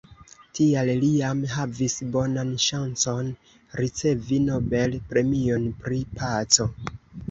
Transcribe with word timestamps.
Tial 0.59 0.87
li 1.03 1.09
jam 1.23 1.43
havis 1.51 1.99
bonan 2.17 2.55
ŝancon 2.69 3.31
ricevi 3.85 4.43
Nobel-premion 4.51 5.73
pri 5.87 6.05
paco. 6.21 6.73